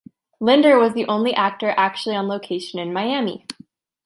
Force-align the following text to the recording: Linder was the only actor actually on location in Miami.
Linder 0.39 0.79
was 0.79 0.95
the 0.95 1.05
only 1.05 1.31
actor 1.35 1.75
actually 1.77 2.15
on 2.15 2.27
location 2.27 2.79
in 2.79 2.91
Miami. 2.91 3.45